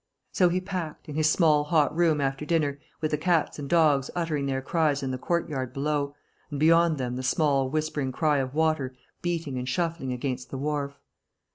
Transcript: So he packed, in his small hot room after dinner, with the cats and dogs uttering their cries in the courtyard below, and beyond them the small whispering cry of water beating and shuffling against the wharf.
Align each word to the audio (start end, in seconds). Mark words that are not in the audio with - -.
So 0.31 0.49
he 0.49 0.59
packed, 0.59 1.07
in 1.07 1.13
his 1.13 1.29
small 1.29 1.63
hot 1.65 1.95
room 1.95 2.19
after 2.21 2.43
dinner, 2.43 2.79
with 3.01 3.11
the 3.11 3.19
cats 3.19 3.59
and 3.59 3.69
dogs 3.69 4.09
uttering 4.15 4.47
their 4.47 4.63
cries 4.63 5.03
in 5.03 5.11
the 5.11 5.19
courtyard 5.19 5.73
below, 5.73 6.15
and 6.49 6.59
beyond 6.59 6.97
them 6.97 7.17
the 7.17 7.21
small 7.21 7.69
whispering 7.69 8.11
cry 8.11 8.39
of 8.39 8.55
water 8.55 8.95
beating 9.21 9.59
and 9.59 9.69
shuffling 9.69 10.11
against 10.11 10.49
the 10.49 10.57
wharf. 10.57 10.99